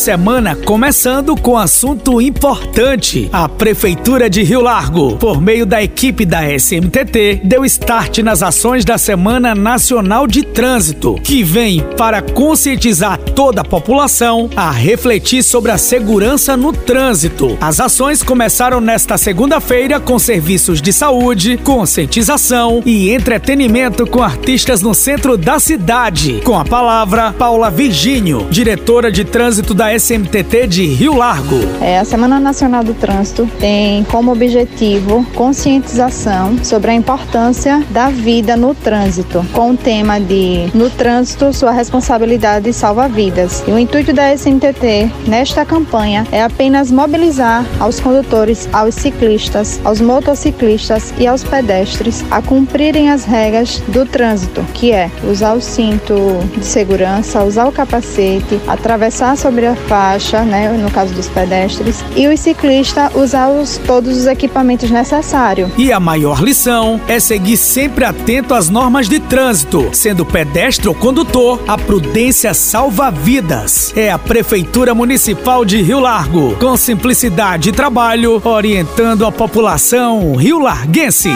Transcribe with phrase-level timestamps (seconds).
[0.00, 3.28] Semana começando com assunto importante.
[3.30, 8.82] A Prefeitura de Rio Largo, por meio da equipe da SMTT, deu start nas ações
[8.82, 15.70] da Semana Nacional de Trânsito, que vem para conscientizar toda a população a refletir sobre
[15.70, 17.58] a segurança no trânsito.
[17.60, 24.94] As ações começaram nesta segunda-feira com serviços de saúde, conscientização e entretenimento com artistas no
[24.94, 26.40] centro da cidade.
[26.42, 31.56] Com a palavra, Paula Virgínio, diretora de trânsito da SMTT de Rio Largo.
[31.80, 38.56] É, a Semana Nacional do Trânsito tem como objetivo conscientização sobre a importância da vida
[38.56, 43.64] no trânsito, com o tema de No Trânsito, sua responsabilidade salva vidas.
[43.66, 50.00] E o intuito da SMTT nesta campanha é apenas mobilizar aos condutores, aos ciclistas, aos
[50.00, 56.14] motociclistas e aos pedestres a cumprirem as regras do trânsito, que é usar o cinto
[56.56, 62.28] de segurança, usar o capacete, atravessar sobre a faixa, né, no caso dos pedestres, e
[62.28, 65.70] o ciclista usar os, todos os equipamentos necessários.
[65.76, 70.94] E a maior lição é seguir sempre atento às normas de trânsito, sendo pedestre ou
[70.94, 73.92] condutor, a prudência salva vidas.
[73.96, 81.30] É a Prefeitura Municipal de Rio Largo, com simplicidade e trabalho, orientando a população rio-larguense.